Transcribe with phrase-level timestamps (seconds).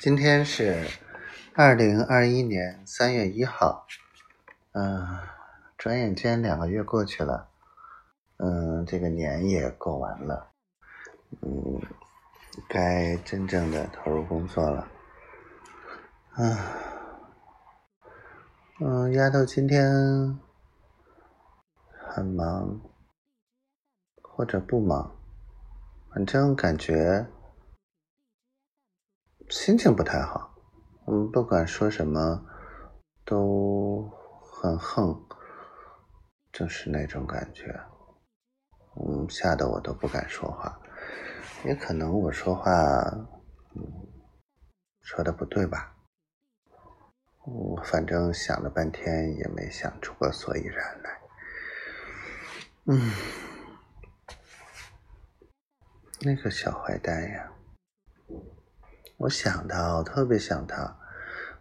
[0.00, 0.86] 今天是
[1.54, 3.86] 二零二一年三月一号，
[4.72, 5.06] 嗯，
[5.76, 7.50] 转眼间两个月过去了，
[8.38, 10.52] 嗯，这个年也过完了，
[11.42, 11.82] 嗯，
[12.66, 14.88] 该真正的投入工作了，
[16.38, 16.56] 嗯，
[18.80, 19.84] 嗯，丫头今天
[22.08, 22.80] 很忙，
[24.22, 25.14] 或者不忙，
[26.10, 27.26] 反正感觉。
[29.50, 30.54] 心情不太好，
[31.08, 32.40] 嗯，不管说什么
[33.24, 34.08] 都
[34.40, 35.20] 很横，
[36.52, 37.64] 就是那种感觉，
[38.94, 40.80] 嗯，吓得我都不敢说话。
[41.64, 42.72] 也可能我说话，
[45.02, 45.96] 说的不对吧？
[47.44, 51.20] 我，反正想了半天也没想出个所以然来。
[52.86, 53.12] 嗯，
[56.20, 57.52] 那个小坏蛋呀。
[59.20, 60.96] 我想他，我特别想他。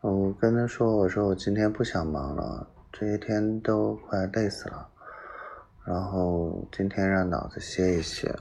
[0.00, 4.90] 我跟他说：“我说我今天不想忙了，这一天都快累死了。
[5.84, 8.36] 然后今天让脑子歇一歇，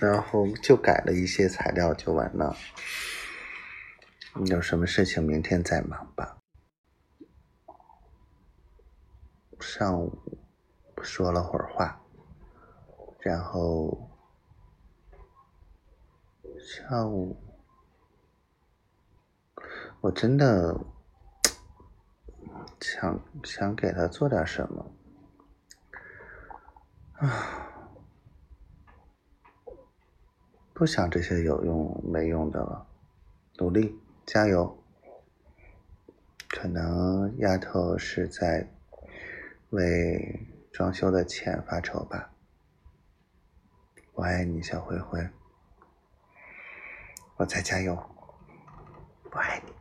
[0.00, 2.56] 然后就改了一些材料就完了。
[4.46, 6.38] 有什么事情明天再忙吧。”
[9.60, 10.18] 上午
[11.02, 12.00] 说了会儿话，
[13.20, 14.08] 然后
[16.58, 17.36] 下午。
[20.00, 20.78] 我真的
[22.80, 24.92] 想想给他做点什么
[27.14, 27.64] 啊！
[30.72, 32.86] 不想这些有用没用的了，
[33.58, 34.80] 努力加油！
[36.48, 38.72] 可能丫头是在
[39.70, 42.30] 为装修的钱发愁吧。
[44.12, 45.28] 我爱你，小灰灰，
[47.36, 47.94] 我在加油，
[49.32, 49.77] 我爱你。